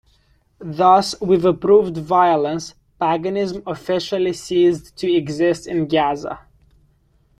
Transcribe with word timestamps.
Thus 0.59 1.13
with 1.21 1.45
approved 1.45 1.95
violence, 1.95 2.73
paganism 2.99 3.61
officially 3.67 4.33
ceased 4.33 4.95
to 4.97 5.13
exist 5.13 5.67
in 5.67 5.87
Gaza. 5.87 6.39